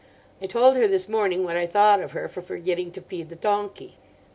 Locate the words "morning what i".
1.07-1.67